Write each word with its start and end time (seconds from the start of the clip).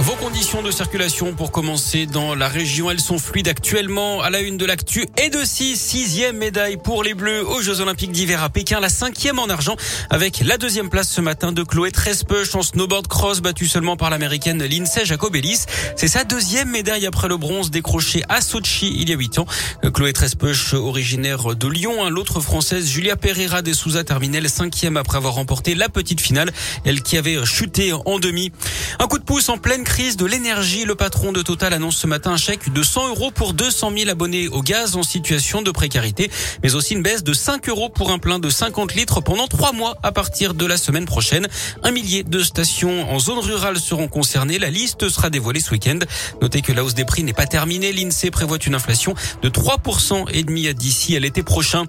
Vos 0.00 0.16
conditions 0.16 0.62
de 0.62 0.70
circulation 0.70 1.34
pour 1.34 1.50
commencer 1.50 2.06
dans 2.06 2.34
la 2.34 2.48
région, 2.48 2.90
elles 2.90 3.00
sont 3.00 3.18
fluides 3.18 3.48
actuellement 3.48 4.20
à 4.20 4.28
la 4.28 4.40
une 4.40 4.56
de 4.56 4.66
l'actu 4.66 5.06
et 5.22 5.30
de 5.30 5.42
6, 5.42 5.76
sixième 5.76 6.36
médaille 6.36 6.76
pour 6.76 7.02
les 7.02 7.14
Bleus 7.14 7.46
aux 7.46 7.62
Jeux 7.62 7.80
Olympiques 7.80 8.12
d'hiver 8.12 8.42
à 8.42 8.50
Pékin, 8.50 8.80
la 8.80 8.88
cinquième 8.88 9.38
en 9.38 9.48
argent 9.48 9.76
avec 10.10 10.40
la 10.44 10.58
deuxième 10.58 10.90
place 10.90 11.08
ce 11.08 11.20
matin 11.20 11.52
de 11.52 11.62
Chloé 11.62 11.90
Trespeuch 11.90 12.54
en 12.54 12.62
snowboard 12.62 13.06
cross 13.06 13.40
battue 13.40 13.66
seulement 13.66 13.96
par 13.96 14.10
l'américaine 14.10 14.62
Lindsay 14.62 15.04
Jacobellis. 15.04 15.64
C'est 15.96 16.08
sa 16.08 16.24
deuxième 16.24 16.70
médaille 16.70 17.06
après 17.06 17.28
le 17.28 17.36
bronze 17.36 17.70
décroché 17.70 18.22
à 18.28 18.40
Sochi 18.40 18.94
il 18.98 19.08
y 19.08 19.12
a 19.12 19.16
huit 19.16 19.38
ans. 19.38 19.46
Chloé 19.94 20.12
Trespeuch, 20.12 20.74
originaire 20.74 21.54
de 21.54 21.68
Lyon, 21.68 22.10
l'autre 22.10 22.40
française 22.40 22.88
Julia 22.88 23.16
Pereira 23.16 23.62
de 23.62 23.72
Souza 23.72 24.04
terminait 24.04 24.40
cinquième 24.48 24.96
après 24.96 25.16
avoir 25.16 25.34
remporté 25.34 25.74
la 25.74 25.88
petite 25.88 26.20
finale, 26.20 26.50
elle 26.84 27.02
qui 27.02 27.16
avait 27.16 27.44
chuté 27.44 27.92
en 27.92 28.18
demi. 28.18 28.52
Un 28.98 29.06
coup 29.06 29.18
de 29.18 29.24
pouce 29.24 29.48
en 29.48 29.58
pleine 29.58 29.83
crise 29.84 30.16
de 30.16 30.26
l'énergie. 30.26 30.84
Le 30.84 30.94
patron 30.94 31.30
de 31.30 31.42
Total 31.42 31.72
annonce 31.72 31.96
ce 31.96 32.06
matin 32.06 32.32
un 32.32 32.36
chèque 32.36 32.72
de 32.72 32.82
100 32.82 33.10
euros 33.10 33.30
pour 33.30 33.54
200 33.54 33.92
000 33.96 34.10
abonnés 34.10 34.48
au 34.48 34.62
gaz 34.62 34.96
en 34.96 35.02
situation 35.02 35.62
de 35.62 35.70
précarité, 35.70 36.30
mais 36.62 36.74
aussi 36.74 36.94
une 36.94 37.02
baisse 37.02 37.22
de 37.22 37.32
5 37.32 37.68
euros 37.68 37.88
pour 37.88 38.10
un 38.10 38.18
plein 38.18 38.38
de 38.38 38.48
50 38.48 38.94
litres 38.94 39.20
pendant 39.20 39.46
trois 39.46 39.72
mois 39.72 39.96
à 40.02 40.10
partir 40.10 40.54
de 40.54 40.66
la 40.66 40.76
semaine 40.76 41.04
prochaine. 41.04 41.46
Un 41.82 41.90
millier 41.90 42.24
de 42.24 42.42
stations 42.42 43.12
en 43.12 43.18
zone 43.18 43.38
rurale 43.38 43.78
seront 43.78 44.08
concernées. 44.08 44.58
La 44.58 44.70
liste 44.70 45.08
sera 45.08 45.30
dévoilée 45.30 45.60
ce 45.60 45.70
week-end. 45.70 45.98
Notez 46.42 46.62
que 46.62 46.72
la 46.72 46.82
hausse 46.82 46.94
des 46.94 47.04
prix 47.04 47.22
n'est 47.22 47.32
pas 47.32 47.46
terminée. 47.46 47.92
L'INSEE 47.92 48.30
prévoit 48.30 48.58
une 48.66 48.74
inflation 48.74 49.14
de 49.42 49.48
3% 49.48 50.26
et 50.32 50.42
demi 50.42 50.72
d'ici 50.74 51.14
à 51.14 51.20
l'été 51.20 51.42
prochain. 51.42 51.84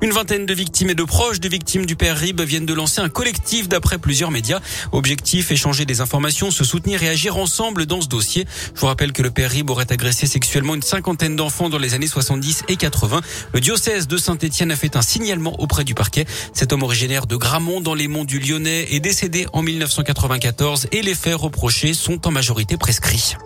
Une 0.00 0.12
vingtaine 0.12 0.46
de 0.46 0.54
victimes 0.54 0.90
et 0.90 0.94
de 0.94 1.04
proches 1.04 1.40
de 1.40 1.48
victimes 1.48 1.86
du 1.86 1.96
père 1.96 2.16
Rib 2.16 2.40
viennent 2.40 2.66
de 2.66 2.74
lancer 2.74 3.00
un 3.00 3.08
collectif 3.08 3.68
d'après 3.68 3.98
plusieurs 3.98 4.30
médias. 4.30 4.60
Objectif, 4.92 5.50
échanger 5.50 5.84
des 5.84 6.00
informations, 6.00 6.50
se 6.50 6.64
soutenir 6.64 7.02
et 7.02 7.08
agir 7.08 7.31
ensemble 7.38 7.86
dans 7.86 8.00
ce 8.00 8.08
dossier. 8.08 8.46
Je 8.74 8.80
vous 8.80 8.86
rappelle 8.86 9.12
que 9.12 9.22
le 9.22 9.30
père 9.30 9.50
Rib 9.50 9.70
aurait 9.70 9.90
agressé 9.92 10.26
sexuellement 10.26 10.74
une 10.74 10.82
cinquantaine 10.82 11.36
d'enfants 11.36 11.68
dans 11.68 11.78
les 11.78 11.94
années 11.94 12.06
70 12.06 12.64
et 12.68 12.76
80. 12.76 13.20
Le 13.52 13.60
diocèse 13.60 14.06
de 14.08 14.16
Saint-Étienne 14.16 14.70
a 14.70 14.76
fait 14.76 14.96
un 14.96 15.02
signalement 15.02 15.60
auprès 15.60 15.84
du 15.84 15.94
parquet. 15.94 16.26
Cet 16.52 16.72
homme 16.72 16.82
originaire 16.82 17.26
de 17.26 17.36
Gramont 17.36 17.80
dans 17.80 17.94
les 17.94 18.08
monts 18.08 18.24
du 18.24 18.38
Lyonnais 18.38 18.94
est 18.94 19.00
décédé 19.00 19.46
en 19.52 19.62
1994 19.62 20.88
et 20.92 21.02
les 21.02 21.14
faits 21.14 21.36
reprochés 21.36 21.94
sont 21.94 22.26
en 22.26 22.30
majorité 22.30 22.76
prescrits. 22.76 23.36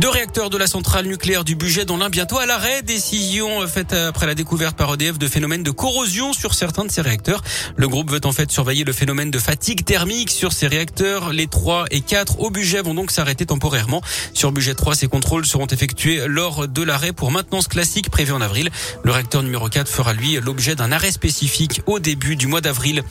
Deux 0.00 0.08
réacteurs 0.08 0.48
de 0.48 0.56
la 0.56 0.66
centrale 0.66 1.04
nucléaire 1.04 1.44
du 1.44 1.56
budget 1.56 1.84
dans 1.84 1.98
l'un 1.98 2.08
bientôt 2.08 2.38
à 2.38 2.46
l'arrêt. 2.46 2.80
Décision 2.80 3.66
faite 3.66 3.92
après 3.92 4.24
la 4.24 4.34
découverte 4.34 4.74
par 4.74 4.94
EDF 4.94 5.18
de 5.18 5.28
phénomènes 5.28 5.62
de 5.62 5.70
corrosion 5.70 6.32
sur 6.32 6.54
certains 6.54 6.86
de 6.86 6.90
ces 6.90 7.02
réacteurs. 7.02 7.42
Le 7.76 7.86
groupe 7.86 8.10
veut 8.10 8.20
en 8.24 8.32
fait 8.32 8.50
surveiller 8.50 8.84
le 8.84 8.94
phénomène 8.94 9.30
de 9.30 9.38
fatigue 9.38 9.84
thermique 9.84 10.30
sur 10.30 10.54
ces 10.54 10.68
réacteurs. 10.68 11.34
Les 11.34 11.48
3 11.48 11.84
et 11.90 12.00
4 12.00 12.40
au 12.40 12.48
budget 12.48 12.80
vont 12.80 12.94
donc 12.94 13.10
s'arrêter 13.10 13.44
temporairement. 13.44 14.00
Sur 14.32 14.52
budget 14.52 14.72
3, 14.72 14.94
ces 14.94 15.06
contrôles 15.06 15.44
seront 15.44 15.66
effectués 15.66 16.22
lors 16.26 16.66
de 16.66 16.82
l'arrêt 16.82 17.12
pour 17.12 17.30
maintenance 17.30 17.68
classique 17.68 18.08
prévu 18.08 18.32
en 18.32 18.40
avril. 18.40 18.70
Le 19.02 19.12
réacteur 19.12 19.42
numéro 19.42 19.68
4 19.68 19.86
fera 19.86 20.14
lui 20.14 20.40
l'objet 20.40 20.76
d'un 20.76 20.92
arrêt 20.92 21.12
spécifique 21.12 21.82
au 21.84 21.98
début 21.98 22.36
du 22.36 22.46
mois 22.46 22.62
d'avril. 22.62 23.02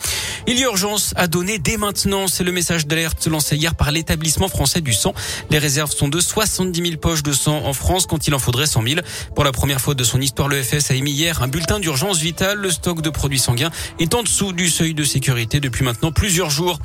Il 0.52 0.58
y 0.58 0.64
a 0.64 0.66
urgence 0.66 1.14
à 1.16 1.28
donner 1.28 1.60
dès 1.60 1.78
maintenant. 1.78 2.28
C'est 2.28 2.44
le 2.44 2.52
message 2.52 2.88
d'alerte 2.88 3.28
lancé 3.28 3.56
hier 3.56 3.76
par 3.76 3.92
l'établissement 3.92 4.48
français 4.48 4.82
du 4.82 4.94
sang. 4.94 5.14
Les 5.52 5.60
réserves 5.60 5.92
sont 5.92 6.08
de 6.08 6.20
70 6.20 6.72
10 6.72 6.90
000 6.90 7.00
poches 7.00 7.22
de 7.22 7.34
sang 7.34 7.66
en 7.66 7.74
France 7.74 8.08
quand 8.08 8.26
il 8.26 8.34
en 8.34 8.40
faudrait 8.40 8.66
100 8.66 8.82
000. 8.82 9.02
Pour 9.36 9.44
la 9.44 9.52
première 9.52 9.80
fois 9.80 9.94
de 9.94 10.04
son 10.04 10.20
histoire, 10.20 10.50
l'EFS 10.50 10.90
a 10.90 10.96
émis 10.96 11.12
hier 11.12 11.44
un 11.44 11.48
bulletin 11.48 11.80
d'urgence 11.80 12.18
vitale. 12.18 12.58
Le 12.58 12.72
stock 12.72 13.04
de 13.04 13.12
produits 13.12 13.38
sanguins 13.38 13.70
est 14.00 14.16
en 14.16 14.24
dessous 14.24 14.52
du 14.52 14.72
seuil 14.72 14.96
de 14.96 15.04
sécurité 15.04 15.60
depuis 15.60 15.86
maintenant 15.86 16.12
plusieurs 16.12 16.50
jours. 16.50 16.80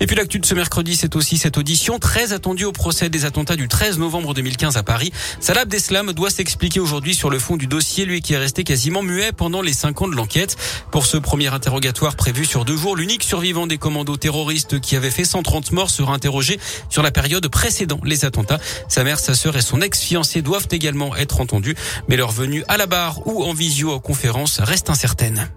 Et 0.00 0.06
puis 0.06 0.16
l'actu 0.16 0.38
de 0.38 0.46
ce 0.46 0.54
mercredi, 0.54 0.96
c'est 0.96 1.14
aussi 1.14 1.36
cette 1.36 1.58
audition 1.58 1.98
très 1.98 2.32
attendue 2.32 2.64
au 2.64 2.72
procès 2.72 3.10
des 3.10 3.26
attentats 3.26 3.56
du 3.56 3.68
13 3.68 3.98
novembre 3.98 4.32
2015 4.32 4.78
à 4.78 4.82
Paris. 4.82 5.12
Salah 5.40 5.60
Abdeslam 5.62 6.14
doit 6.14 6.30
s'expliquer 6.30 6.80
aujourd'hui 6.80 7.14
sur 7.14 7.28
le 7.28 7.38
fond 7.38 7.58
du 7.58 7.66
dossier, 7.66 8.06
lui 8.06 8.22
qui 8.22 8.32
est 8.32 8.38
resté 8.38 8.64
quasiment 8.64 9.02
muet 9.02 9.32
pendant 9.32 9.60
les 9.60 9.74
cinq 9.74 10.00
ans 10.00 10.08
de 10.08 10.16
l'enquête. 10.16 10.56
Pour 10.90 11.04
ce 11.04 11.18
premier 11.18 11.48
interrogatoire 11.48 12.16
prévu 12.16 12.46
sur 12.46 12.64
deux 12.64 12.78
jours, 12.78 12.96
l'unique 13.10 13.24
survivant 13.24 13.66
des 13.66 13.76
commandos 13.76 14.16
terroristes 14.16 14.78
qui 14.78 14.94
avait 14.94 15.10
fait 15.10 15.24
130 15.24 15.72
morts 15.72 15.90
sera 15.90 16.14
interrogé 16.14 16.60
sur 16.88 17.02
la 17.02 17.10
période 17.10 17.48
précédant 17.48 17.98
les 18.04 18.24
attentats. 18.24 18.60
Sa 18.86 19.02
mère, 19.02 19.18
sa 19.18 19.34
sœur 19.34 19.56
et 19.56 19.62
son 19.62 19.80
ex-fiancé 19.80 20.42
doivent 20.42 20.68
également 20.70 21.16
être 21.16 21.40
entendus, 21.40 21.74
mais 22.06 22.16
leur 22.16 22.30
venue 22.30 22.62
à 22.68 22.76
la 22.76 22.86
barre 22.86 23.26
ou 23.26 23.42
en 23.42 23.52
visioconférence 23.52 24.60
reste 24.60 24.90
incertaine. 24.90 25.50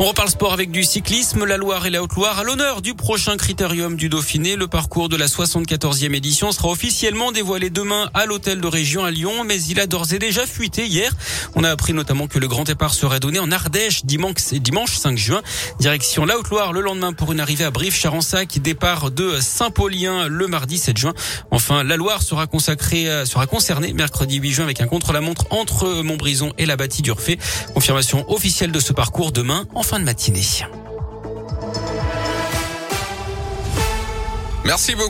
On 0.00 0.04
reparle 0.04 0.30
sport 0.30 0.52
avec 0.52 0.70
du 0.70 0.84
cyclisme. 0.84 1.44
La 1.44 1.56
Loire 1.56 1.84
et 1.86 1.90
la 1.90 2.04
Haute-Loire 2.04 2.38
à 2.38 2.44
l'honneur 2.44 2.82
du 2.82 2.94
prochain 2.94 3.36
critérium 3.36 3.96
du 3.96 4.08
Dauphiné. 4.08 4.54
Le 4.54 4.68
parcours 4.68 5.08
de 5.08 5.16
la 5.16 5.26
74e 5.26 6.14
édition 6.14 6.52
sera 6.52 6.68
officiellement 6.68 7.32
dévoilé 7.32 7.68
demain 7.68 8.08
à 8.14 8.24
l'hôtel 8.24 8.60
de 8.60 8.66
région 8.68 9.04
à 9.04 9.10
Lyon, 9.10 9.42
mais 9.44 9.60
il 9.60 9.80
a 9.80 9.88
d'ores 9.88 10.12
et 10.12 10.20
déjà 10.20 10.46
fuité 10.46 10.86
hier. 10.86 11.10
On 11.56 11.64
a 11.64 11.70
appris 11.70 11.94
notamment 11.94 12.28
que 12.28 12.38
le 12.38 12.46
grand 12.46 12.62
départ 12.62 12.94
serait 12.94 13.18
donné 13.18 13.40
en 13.40 13.50
Ardèche 13.50 14.04
dimanche, 14.04 14.52
dimanche 14.52 14.96
5 14.96 15.18
juin. 15.18 15.42
Direction 15.80 16.24
la 16.24 16.38
Haute-Loire 16.38 16.72
le 16.72 16.80
lendemain 16.80 17.12
pour 17.12 17.32
une 17.32 17.40
arrivée 17.40 17.64
à 17.64 17.72
Brive-Charensac. 17.72 18.60
Départ 18.60 19.10
de 19.10 19.40
Saint-Paulien 19.40 20.28
le 20.28 20.46
mardi 20.46 20.78
7 20.78 20.96
juin. 20.96 21.14
Enfin, 21.50 21.82
la 21.82 21.96
Loire 21.96 22.22
sera 22.22 22.46
consacrée, 22.46 23.10
euh, 23.10 23.24
sera 23.24 23.48
concernée 23.48 23.92
mercredi 23.94 24.36
8 24.36 24.52
juin 24.52 24.64
avec 24.64 24.80
un 24.80 24.86
contre-la-montre 24.86 25.46
entre 25.50 26.02
Montbrison 26.02 26.52
et 26.56 26.66
la 26.66 26.76
bâtie 26.76 27.02
d'Urfé. 27.02 27.36
Confirmation 27.74 28.30
officielle 28.30 28.70
de 28.70 28.78
ce 28.78 28.92
parcours 28.92 29.32
demain 29.32 29.66
fin 29.88 30.00
de 30.00 30.04
matinée. 30.04 30.42
Merci 34.66 34.94
beaucoup. 34.94 35.06